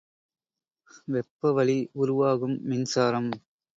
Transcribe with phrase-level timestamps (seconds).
[1.07, 3.31] வெப்ப வழி உருவாகும் மின்சாரம்.